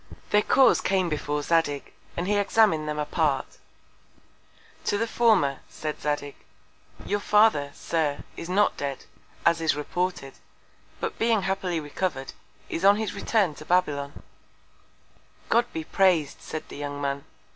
[0.31, 3.59] Their Cause came before Zadig, and he examin'd them apart.
[4.85, 6.35] To the former, said Zadig,
[7.05, 9.05] Your Father, Sir, is not dead,
[9.45, 10.33] as is reported,
[10.99, 12.33] but being happily recover'd,
[12.67, 14.23] is on his Return to Babylon.
[15.49, 17.23] God be praised, said the young Man!